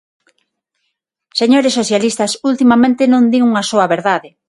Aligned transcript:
Señores 1.39 1.77
socialistas, 1.79 2.31
ultimamente 2.51 3.03
non 3.11 3.23
din 3.31 3.41
unha 3.49 3.63
soa 3.71 3.85
verdade. 3.95 4.29